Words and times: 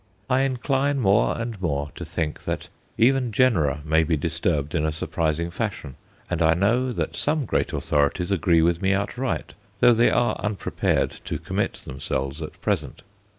I 0.31 0.41
incline 0.41 0.97
more 0.99 1.39
and 1.39 1.61
more 1.61 1.91
to 1.93 2.03
think 2.03 2.45
that 2.45 2.69
even 2.97 3.31
genera 3.31 3.81
may 3.85 4.03
be 4.03 4.17
disturbed 4.17 4.73
in 4.73 4.83
a 4.83 4.91
surprising 4.91 5.51
fashion, 5.51 5.95
and 6.27 6.41
I 6.41 6.55
know 6.55 6.91
that 6.91 7.15
some 7.15 7.45
great 7.45 7.71
authorities 7.71 8.31
agree 8.31 8.63
with 8.63 8.81
me 8.81 8.95
outright, 8.95 9.53
though 9.79 9.93
they 9.93 10.09
are 10.09 10.37
unprepared 10.39 11.11
to 11.25 11.37
commit 11.37 11.73
themselves 11.85 12.41
at 12.41 12.59
present. 12.63 13.03